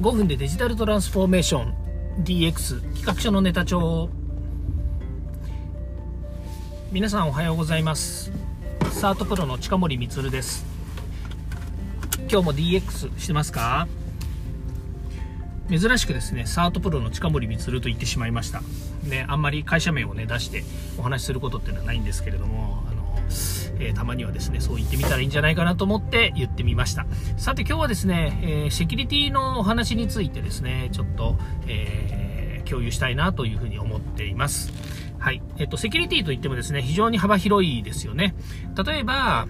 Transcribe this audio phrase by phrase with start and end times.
[0.00, 1.74] 5分でデジタルトランスフォーメーション。
[2.24, 4.08] DX 企画書のネタ帳
[6.90, 8.32] 皆さんおはようございます。
[8.92, 10.64] サートプロの近森光です。
[12.30, 13.88] 今日も DX してますか？
[15.68, 18.62] 珍しくですねサートプロの近森光と言ってしまいました。
[19.02, 20.64] ねあんまり会社名をね出して
[20.96, 22.99] お話しすることっていうのはないんですけれどもあの
[23.80, 27.06] えー、たまにはですね、そう言ってみたらいいんじゃないかなと思って言ってみました。
[27.36, 34.72] さて今日はですね、えー、セキュリティのお話についてですね、ちょっと、えー、共有したいなというふうに思っています。
[35.18, 35.42] はい。
[35.58, 38.34] えっと、セキュリティといってもですね、非常に幅広いですよね。
[38.84, 39.46] 例えば、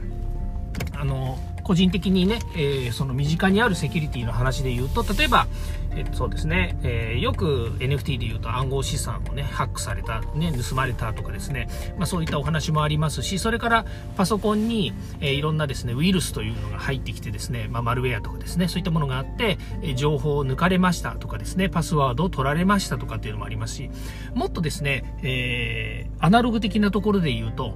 [0.92, 5.46] あの、個人的にね、えー、その身近にあるセキュリティの話で言うと、例えば、
[5.92, 13.84] えー、そうですね、えー、よく NFT で言うと暗号資産をね、ハックされた、ね、盗まれたとかですね、まあそういったお話もありますし、それから
[14.16, 23.90] パソコンに、えー、いろんなですね、ウイルスというのが入ってきてですね、まあマルウェアとかですね、そういったものがあって、え情報を抜かれましたとかですね、パスワードを取られましたとかっていうのもありますし、
[24.34, 27.74] もっとですね、えーアナログ的なところで言うと、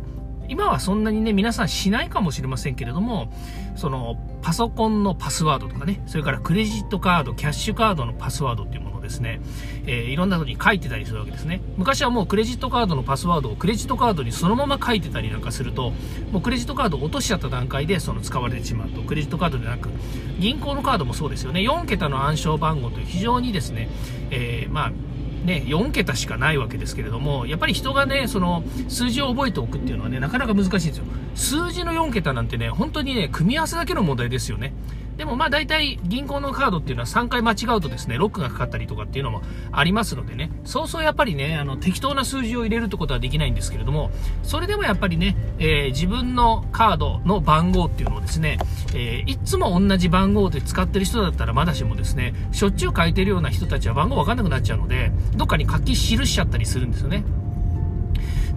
[0.48, 3.33] 今はそんなにね、皆さんしないかもしれませんけれども、
[3.77, 9.41] その、パソコンのパスワードとかね、それからクレジットカード、キャッシュカードのパスワードっていうものをですね、
[9.86, 11.61] えー、いろんなのに書いてたりするわけですね。
[11.77, 15.92] 昔はもうクレジットカードのパスワードをクレジットカードにそのまま書いてたりなんかすると、
[16.31, 19.89] もうクレジットカードを落としちゃった段階でその使われてしまうと、クレジットカードでなく、
[20.39, 23.89] 銀行のカードもそうですよね、4桁の暗証番号という非常にですね、
[24.31, 24.92] えー、まあ、
[25.45, 31.05] ね、4桁しかないわけですけれども、やっぱり人がね、その数字を覚えておくっていうのはね、なかなか難しいんですよ。
[31.34, 34.73] 数字の4桁なんてね、本当にね、組み合わせだけの問題ですよね。
[35.17, 44.11] でもまあ大体銀行のカードっていうのは3回間違うとですね、ロックがかかったりとかっていうのもありますのでね、そうそうやっぱりね、あの適当な数字を入れるってことはできないんですけれども、
[44.42, 48.59] それでもやっぱりね、えー、自分のカードの番号っていうのをですね、
[48.95, 57.25] えー、いつも同じ番号で使ってる人だったらまだしもですね、しょっちゅう書いてるような人たちは番号わかんなくなっちゃうので、どっかに書き記しちゃったりするんですよね。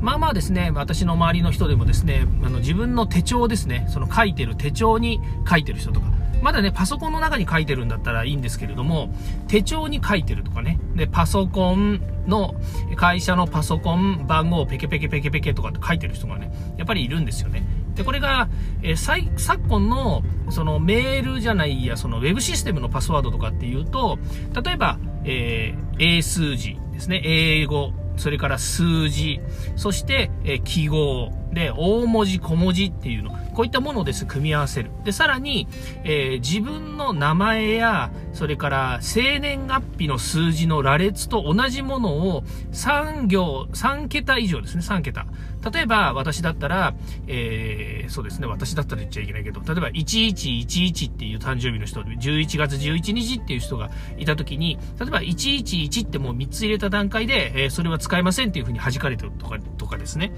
[0.01, 5.19] まあまあですね、私の周りの人でもですね、あの自分の手帳ですね、その書いてる手帳に
[5.49, 6.07] 書いてる人とか、
[6.41, 9.09] まだね、パソコンの中に書いてるんだったらいいんですけれども、
[9.47, 12.55] 手帳に書いてるとかね、で、パソコンの、
[12.95, 17.63] 会社のパソコン番号ペケペケペケペケとかって書いてる人がね、やっぱりいるんですよね。
[17.95, 18.47] で、これが、
[18.83, 24.19] えー、昨今の、そのメールじゃないや、そのウェブシステムのパスワードとかっていうと、
[24.63, 29.39] 例えば、えー、英数字ですね、英語、それから数字、
[29.75, 34.91] そして、え記号、で、大文字、小文字っていうの、こういったものをです、組み合わせる。
[35.03, 35.67] で、さらに、
[36.03, 45.25] えー、自分の名前や、それから生年月日の数字の羅列と同じものを3行、3桁以上ですね、3桁。
[45.71, 46.93] 例えば、私だったら、
[47.25, 53.89] えー、そうですね、私だったら言っちゃいけないけど、例えば、1111っていう誕生日の人、11月11日っていう人が
[54.19, 60.31] いたときに、例えば、111ってもう3つ入れた段階で、えー、それは使えませんっていうふうに弾かれてるとか、とかですね。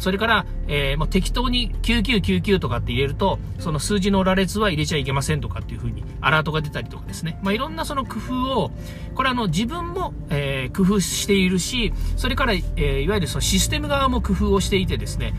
[0.00, 7.38] それから、えー、もう適当に9999ととかって入れると、その数字の羅列は入れちゃいけませんとかっていう風にアラートが出たりとかですね。
[7.42, 8.70] まあ、いろんなその工夫を、
[9.14, 15.34] これあの自分も、えー、工夫しているし、それから、えー、いわゆるそのシステム側も工夫をしていてですね、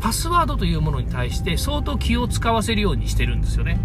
[0.00, 3.78] パスワードというものに対して相当気を使わせるようにしてるんですよね。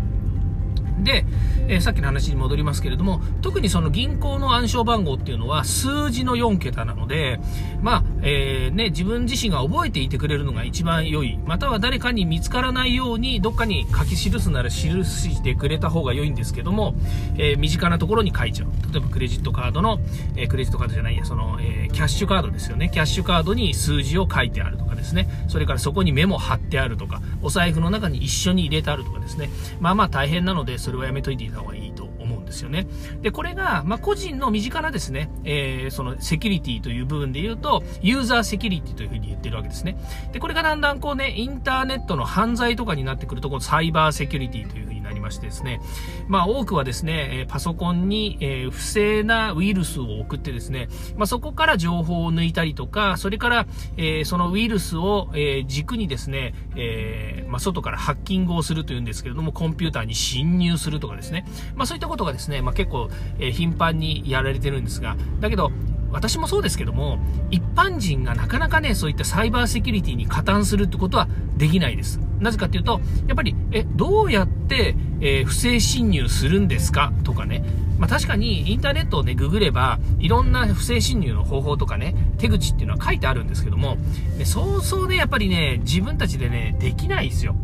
[1.07, 1.25] で、
[1.69, 7.39] えー、さっきの話に戻りますけれども、特にその銀行の暗証番号っていうのは数字の4桁なので、
[7.81, 11.39] まあ、えー、ね、自分自身が覚えていてくれるのが一番良い。
[11.45, 16.93] または誰かに見つからないように、どっかに書き記すなら記してくれた方が良いんですけども、
[17.37, 18.67] えー、身近なところに書いちゃう。
[18.91, 19.99] 例えばクレジットカードの、
[20.35, 22.89] えー、クレジットカードじゃないや、その、え、キャッシュカードですよね。
[22.89, 25.29] キャッシュカードに数字を書いてあるとかですね。
[25.47, 29.49] それからそこにメモ貼ってあるとか、お財布の中に一緒に入れてあるとかですね。
[29.79, 32.87] まあまあ大変なので、それはやめといていた方がいいと思うんですよね。
[33.21, 39.97] で、これが、まあ、個人の身近なですね、えー、そのセキュリティという部分で言うと、ユーザーセキュリティというふうに言ってるわけですね。
[40.31, 44.86] で、これがだんだんこうね、インターネットの犯罪とかになってくると、このサイバーセキュリティという
[45.27, 45.81] ましてですね、
[46.27, 53.67] まあ多くはですね、パソコンに、不正なウイルスを送ってですね、まあそこから情報を抜いたりとか、それから、
[54.25, 55.29] そのウイルスを、
[55.67, 56.53] 軸にですね、
[57.47, 61.45] まあ外からハッキングをするというんですけれども、コンピューターに侵入するとかですね、
[61.75, 63.09] まそういったことがですね、ま結構、
[63.51, 65.71] 頻繁にやられてるんですが、だけど、
[66.09, 67.19] 私もそうですけども、
[67.51, 71.27] 一般人がなかなかね、そういったサイバーセキュリティに加担するってことは
[71.57, 72.21] できないです。
[72.39, 77.11] なぜかっていうと、やっぱり、え、どうやって、えー、不正侵入するんですか？
[77.23, 77.63] とかね。
[77.97, 83.97] まあ、確かにインターネットをね、ググれば、いろんな不正侵入の方法とかね、手口っていうのは書いてあるんですけども、
[84.37, 87.55] ね、そうそうね、やっぱりね、自分たちでね、できないですよ。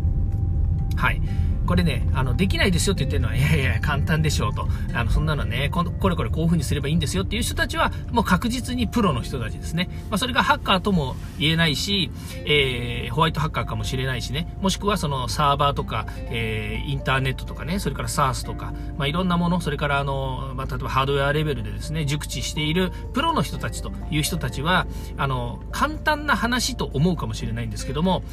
[0.96, 1.22] はい。
[1.66, 4.68] これね、あの、できないですよって言ってるのは、いやいや、簡単でしょうと。
[4.94, 9.90] あの、そんなのね、ここれこれこういう風にすればいいんですよっていう人たちは、もう確実にプロの人たちですね。
[10.10, 12.12] まあ、それがハッカーとも言えないし、
[12.46, 24.86] えー、ホワイトハッカーかもしれないしね、もしくはそのサーバーとか、えー、インターネットとかね、それから SARS とか、まあ、いろんなもの、それからあの、まあ、例えばハードウェアレベルでですね、熟知しているプロの人たちという人たちは、
[25.18, 28.24] あの、簡単な話と思うかもしれないんですけども、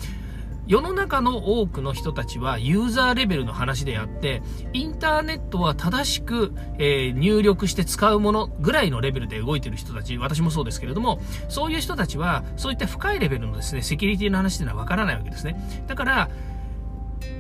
[0.71, 4.41] 世の中の多くの人たちはユーザーレベルの話であって、
[4.73, 15.61] インターネットは正しく、えー、入力して使うものぐらいのレベルで動いてる人たち、私もそうですけれども、そういう人たちは、そういった深いレベルのですね、セキュリティの話っていうのはわからないわけですね。
[15.89, 16.31] だから、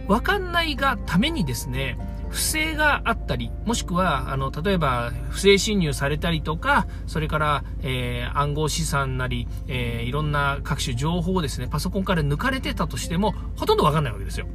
[0.08, 1.98] わかんないがためにですね、
[2.30, 14.46] 不正があったり、もしくは、あの、例えば、不正侵入されたりとか、それから、えー、暗号資産なり、えー、いろんな各種情報をですね、パソコンから抜かれてたとしても、ほとんどわかんないわけですよ。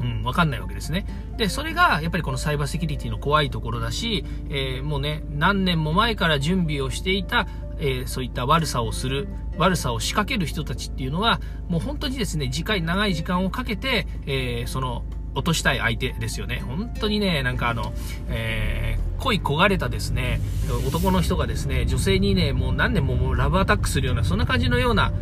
[0.00, 1.04] うん、わかんないわけですね。
[1.36, 7.46] で、それが、やっぱりこのサイバーセキュリティの怖いところだし、えー、もうね、何年も前から準備をしていた、
[7.80, 15.04] えー、そういった悪さをする、悪さを仕掛ける人たちっていうのは、もう本当にですね、次回長い時間をかけて、えー、その、
[15.38, 16.62] 落としたい相手ですよね。
[16.66, 17.92] 本当にね、なんかあの、
[18.28, 20.40] えー、恋焦がれたですね、
[20.88, 25.12] 男の人がですね、女性にね、もう何年ももうラブアタックするような、そんな感じのような、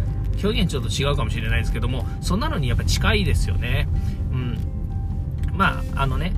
[0.43, 3.89] 表現ちょっと違うかもしれないですけども、そんなのにやっぱ近いですよね。
[4.33, 4.59] うん。
[5.53, 6.33] まあ、あのね、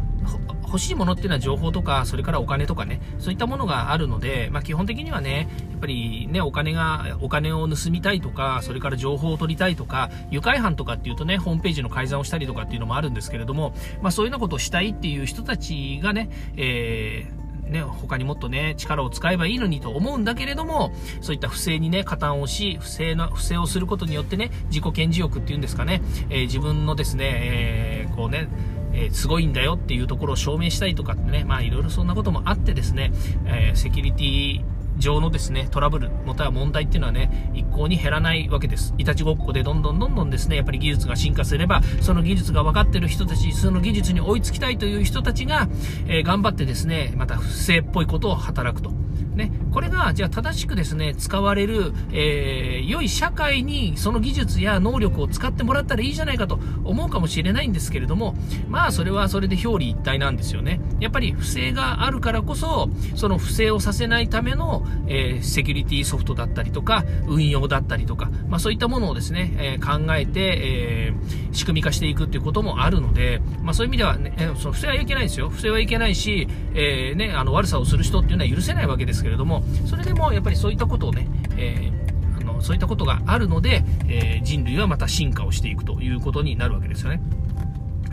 [0.69, 28.49] 欲しいものっていうのは情報とか、それからお金とかね、そういったものがあるので、まあ、基本的にはね、やっぱりね、お金が、お金を盗みたいとか、それから情報を取りたいとか、愉快犯とかっていうとね、ホームページの改ざんをしたりとかっていうのもあるんですけれども、まあ、そういうようなことをしたいっていう人たちがね、えーね、他にもっとね、力を使えばいいのにと思うんだけれども、そういった不正にね、加担をし、不正な、不正をすることによってね、自己顕示欲っていうんですかね、えー、自分のですね、えー、こうね、
[28.99, 33.13] えー、すごいんだよっていうところを証明したいとかってね、まあいろいろそんなこともあってですね、
[33.47, 34.65] えー、セキュリティ
[34.99, 38.95] 上のですね、トラブル、または問題っていうのはね、一向に減らないわけです。
[38.99, 45.69] いたちごっこでどんどんどんどんですね、やっぱり技術が進化すれば、その技術が分かってる人たち、その技術に追いつきたいという人たちが、
[46.09, 48.91] えー、頑張ってですね、また不正っぽいことを働くと。
[49.39, 58.35] ね、これが、じゃあ正しくですね、使われる、えー、良い社会にその技術や能力を使ってもらったらいいじゃないかと思うかもしれないんですけれども、
[58.69, 60.81] まあそれはそれで表裏一体なんですよね。
[61.01, 75.49] やっぱり不正があるからこそ、その不正をさせないための、えー、セキュリティソフトだったりとか、運用だったりとか、まあそういったものをですね、えー、考えて、えー、仕組み化していくっていうこともあるので、まあそういう意味ではね、えその不正はいけないですよ。
[75.51, 81.29] 不正はいけないし、えね、あの悪さをする人っていうのは許せないわけですけけれども、それでもやっぱりそういったことをね、
[81.59, 87.21] えー、あのそういったことがあるので、えー、人類はまた進化をしていくということになるわけですよね。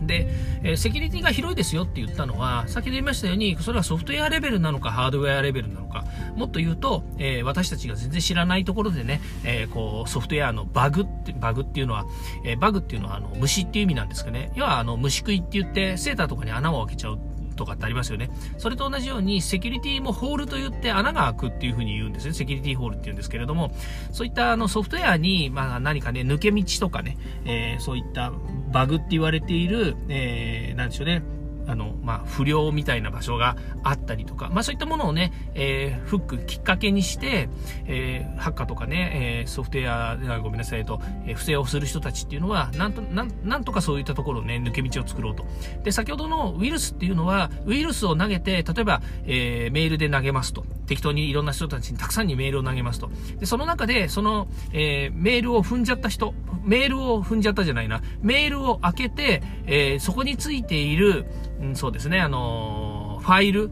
[0.02, 0.28] で、
[0.62, 12.06] え、セキュリティが広いですよって言ったのは、先ほど言いましたように、それはソフトウェアレベルなのか、ハードウェアレベルなのか、もっと言うと、えー、私たちが全然知らないところでね、えー、こう、ソフトウェアのバグって、バグっていうのは、
[12.44, 14.52] えバグっていうのは、あの、虫っていう意味なんですかね。
[14.54, 17.20] 要は、あの、虫食いって言って、セーターとかに穴を開けちゃう
[17.56, 18.30] とかってありますよね。
[18.58, 22.34] それと同じように、セキュリティもホールと言って穴が開くっていうふうに言うんですね。
[22.34, 23.72] セキュリティホールって言うんですけれども、
[24.12, 28.32] そういったあのソフトウェアに、まあ何かね、抜け道とかね、えー、そういった
[28.72, 31.24] バグって言われている、えー、なんでしょうね、
[31.68, 37.50] あの、まあ、不良みたいな場所があったりとか、まあ、そういったものをね、えー、フックきっかけにして、
[37.86, 43.24] えー、ハッカーとかね、えー、ソフトウェア、ごめんなさいと、え、不正をする人たちっていうのは、なんと、な
[43.58, 45.46] ん、とかそういったところをね、抜け道を作ろうと。
[45.84, 50.66] で、先ほどのウイルスっていうのは、ウイルスを投げて、例えば、え、メールで投げますと。
[50.88, 53.10] 適当にいろんな人たちにたくさんにメールを投げますと。
[53.40, 61.26] で、その中で、その、え、メールを踏んじゃった人、メールを踏んじゃったじゃないな、メールを開けて、え、そこについている、
[61.62, 63.72] うん、そうですね、あの、ファイル、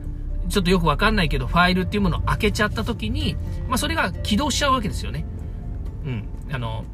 [0.50, 3.36] ちょっとよくわかんないけど、ファイルっていうものを開けちゃった時に、
[3.68, 5.26] まあ、それが起動しちゃうわけですよね。
[6.06, 6.24] うん。
[6.52, 6.86] あの、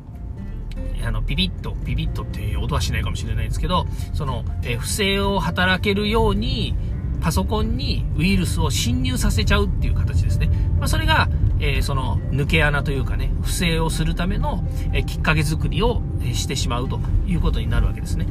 [1.05, 6.75] あの、ピピッと、ピピッとっていう音はしないかもしれないですけど、その、え、不正を働けるように、
[7.22, 10.50] パソコンにウイルスを侵入させちゃうっていう形ですね。
[10.77, 11.29] まあ、それが、
[11.60, 18.27] えー、その抜け穴というかね、不正をするための、えー、きっかけ作りを、えしてしまうということになるわけですね。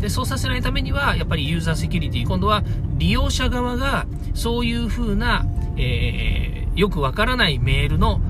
[0.00, 2.62] で、そうさせないためには、やっぱりユーザーセキュリティ、今度は
[2.96, 8.20] 利用者側がそういう風な、えー、よくわからないメールの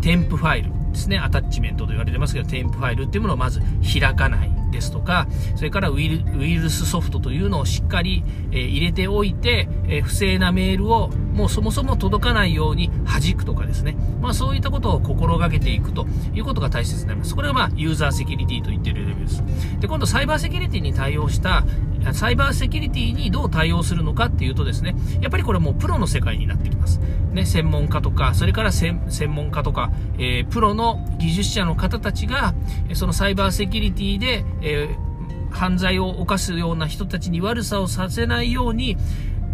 [0.00, 3.60] 添付ファイルですね、アタッチメントと言われてますけど、添付ファイルっていうものをまず
[4.00, 4.55] 開かない。
[4.70, 13.96] ですとか、それからウイルスソフトというのをしっかり、えー、入れておいて、えー、不正なメールをもうそもそも届かないように弾くとかですね。
[14.20, 17.34] まあそういったことを心がけていくということが大切になります。
[17.34, 19.42] これがまあユーザーセキュリティと言っているレベルです。
[19.80, 21.64] で、今度サイバーセキュリティに対応した
[22.12, 27.00] サイバーセキュリティにどう対応するのかっていうとですね、やっぱりこれもうプロの世界になってきます。
[27.32, 32.54] ね、専門家とか、それから専門家とか、えー、プロの技術者の方たちが、
[32.94, 38.96] そのサイバーセキュリティで、えー、犯罪を犯すような人たちに悪さをさせないように、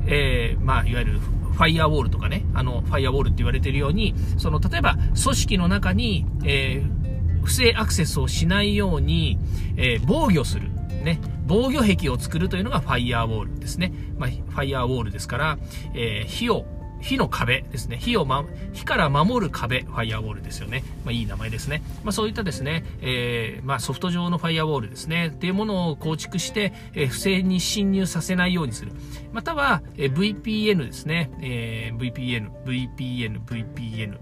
[0.06, 1.20] えー、まあ、いわゆる
[1.52, 9.38] ファイアウォールとかね、あの、ファイアウォールって言われてるように、その、例えば、組織の中に、えー、不正アクセスをしないように、
[9.76, 10.70] えー、防御する。
[11.02, 13.92] ね、防御壁を作るというのがファイアウォールですね。
[14.18, 15.58] まあ、ファイアウォールですから、
[15.94, 16.64] えー、火を
[17.02, 17.98] 火の壁ですね。
[17.98, 20.84] 火を、ま、火から守る壁、ファイアウォールですよね。
[21.04, 21.82] まあ、いい名前ですね。
[22.04, 25.26] まあ、そういったですね、えー、まあ、ソフト上のファイアウォールですね。
[25.26, 28.92] っていうものを構築して、えー、不正に侵入させないようにする。
[29.32, 31.32] または、えー、VPN ですね。
[31.40, 34.18] えー、VPN、VPN、VPN。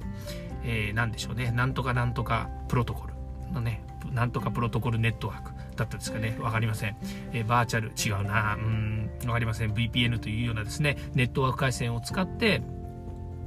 [0.65, 1.51] えー、なんでしょうね。
[1.51, 3.15] なんとかなんとかプロトコル
[3.53, 3.83] のね、
[4.13, 6.37] なんとかプロトコルネットワークだったですかね。
[6.41, 6.97] わかりません。
[7.33, 8.55] えー、バーチャル、違うな。
[8.55, 9.73] うん、わかりません。
[9.73, 12.63] VPN というようなですね、ネットワーク回線を使って、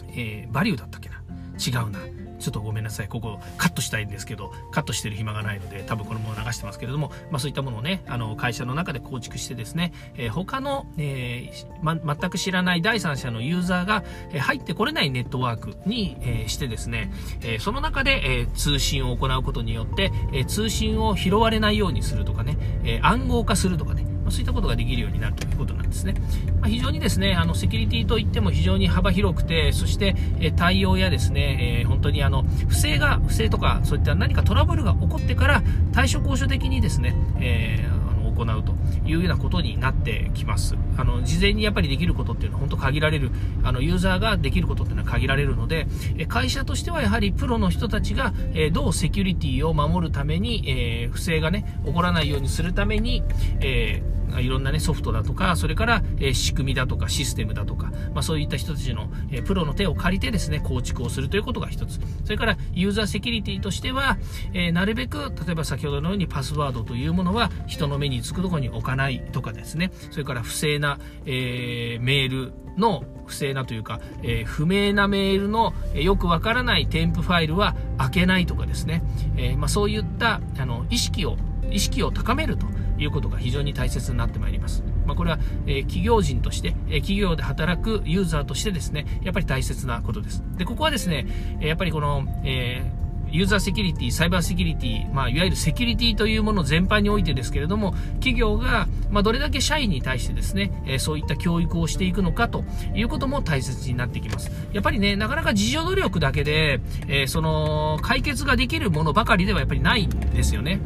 [0.10, 1.22] えー、バリューだったっけな。
[1.58, 2.00] 違うな。
[2.44, 3.08] ちょっとごめんなさい。
[3.08, 14.04] ここカットしたいんですけど、カットしてる暇がないので、多分このまま流してますけれども、まあそういったものをね、あの、会社の中で構築してですね、えー、他の、えー、ま、全く知らない第三者のユーザーが、
[14.38, 26.16] 入ってこれないネットワークに、えしてですね、えその中で、え通信を行うことによって、え通信を拾われないようにするとかね、え暗号化するとかね、そういったことができるようになるということなんですね。
[26.60, 35.64] まあ、非常にですね、あの、セキュリティといっても非常に幅広くて、そして、え対応やですね、えー、本当にあの、不正が、不正とか、そういった何かトラブルが起こってから、
[35.94, 38.74] 対処交渉的にですね、えー行うと
[39.08, 40.76] いうようなことになってきます。
[40.98, 43.32] あの、事前にやっぱりできることっていうのは本当限られる、
[43.64, 45.88] あの、ユーザーができることっていうのは限られるので、
[46.28, 53.24] 会社としてはやはりプロの人たちが、えどうセキュリティを守るために、えー、不正がね、起こらないようにするために、
[53.62, 62.00] えーいろんなね、ソフトだとか、それから、え仕組みだとか、システムだとか、まあ、そういった人たちの、えプロの手を借りてですね、構築をするということが一つ。
[62.24, 64.18] それから、ユーザーセキュリティとしては、
[64.54, 79.04] えなるべく、例えば先ほどのようにパスワードというものは人の目につくところに置かないとかですね、それから不正な、えー、メールの不正なというか、えー、不明なメールの、えー、よくわからない添付ファイルは開けないとかですね、
[79.38, 81.38] えー、まあ、そういったあの意識を
[81.72, 82.68] 意識を高めると。
[82.98, 84.84] いうことが非常に大切になってまいります。
[85.06, 90.44] まあ、これは、え企業人として、え企業で働くユーザーとしてですね、やっぱり大切なことです。
[90.58, 91.28] で、ここはですね、
[91.60, 104.52] やっぱりこの、えーユーザーセキュリティ、サイバーセキュリティ、まあ、いわゆるセキュリティというもの全般においてですけれども、企業が、まあ、どれだけ社員に対してですね、えー、そういった教育をしていくのかということも大切になってきます。
[104.72, 110.80] やっぱりね、なかなか自助努力だけで、えー、その、解決ができるものばかりではやっぱりないんですよね。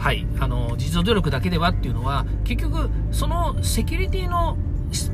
[0.00, 4.56] はい、あの、自助努力だけではっていうのは、結局、そのセキュリティの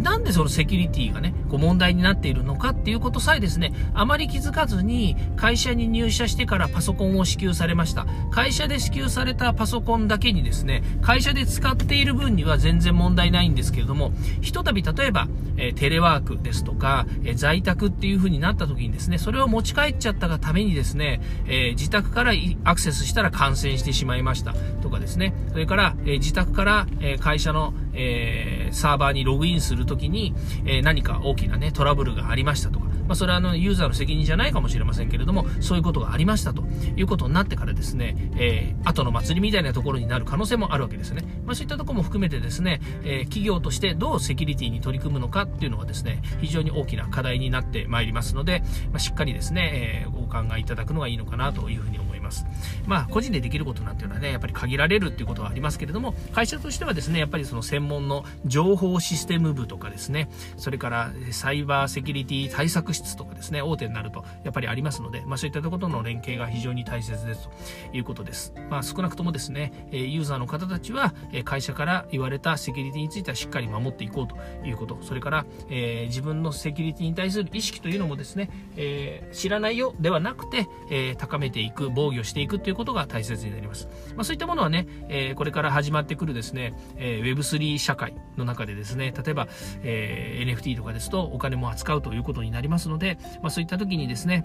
[0.00, 8.06] なんでそのセキュリティがね、こう問題になっているのかっていうことさえですね、あまり気づかずに、会社に入社してからパソコンを支給されました。
[8.30, 15.28] 会社で支給されたパソコンだけにですね、会社で使っている分には全然問題ないんですけれども、ひとたび例えば、
[15.58, 22.32] え、テレワークですとか、え、在宅っていう風になった時にですね、それを持ち帰っちゃったがためにですね、え、自宅から
[22.64, 30.34] アクセスしたら感染してしまいましたとかですね、それから、え自宅から、え会社のえー、サーバーにログインするときに、
[30.64, 36.64] えー、何か大きなね、トラブルがありましたとか、まあ、それはあの、ユーザーの責任じゃないかもしれませんけれども、そういうことがありましたと
[36.96, 41.22] いうことになってからですね、えー、後の祭りみたいなところになる可能性もあるわけですね。
[41.44, 52.05] まあ、そういったところも含めてですね、え、企業としてどうセキュリティに取り組むのかっていうのはですね、非常に大きな課題になってまいりますので、まあ、しっかりですね、え、お考えいただくのがいいのかなというふうに思います。
[52.26, 52.46] ます。
[52.86, 67.48] まあ、個人でできることなんていうのはね、やっぱり限られるっていうことはありますけれども、会社としてはですね、やっぱりその専門の情報システム部とかですね、それからサイバーセキュリティ対策室とかですね、大手になるとやっぱりありますので、まあそういったところとの連携が非常に大切です
[67.90, 68.52] ということです。
[68.70, 71.14] まあ少なくともですね、ユーザーの方たちは
[71.44, 83.88] 会社から言われたセキュリティについてはしっかり守っていこうということ、それから、えー、自分のセキュリティに対する意識というのもですね、えー、知らないよではなくて、えー、高めていく、防御していくということが大切になります。
[84.16, 89.48] まあ、そういったものはね、えー、これから始まってくるですね、えー、Web3 社会の中でですね、例えば、
[89.82, 94.44] えー、NFT とかですとお金も扱うということになりますので、まあ、そういった時にですね、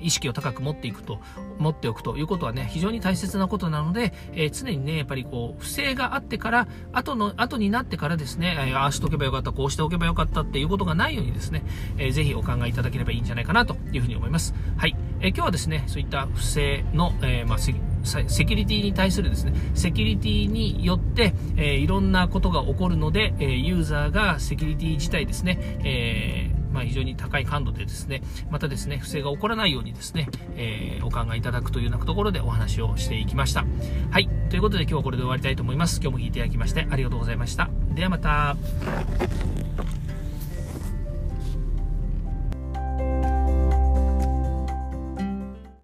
[0.00, 1.20] 意識を高く持っていくと、
[1.58, 11.62] 持っておくということはね、非常に大切なことなので、えー、常にね、やっぱりこう、不正があってから、後の、後になってからですね、えー、ああしておけばよかった、こうしておけばよかったっていうことがないようにですね、
[11.98, 14.54] えー、ぜひお考えいただければいいんじゃないかなというふうに思います。
[14.76, 14.96] はい。
[15.20, 33.64] え、今日はですね、そういった不正の、えー、まあ、セキュリティに対するですね、セキュリティによって、えー、いろんなことが起こるので、えユーザーがセキュリティ自体ですね、えまあ、非常に高い感度でですね、またですね、不正が起こらないようにですね、えー、お考えいただくというようなところでお話をしていきました。
[34.10, 34.28] はい。
[34.48, 36.00] ということで今日はこれで終わりたいと思います。
[36.02, 37.68] 今日も聞いていただきましてありがとうございました。
[37.94, 38.56] ではまた。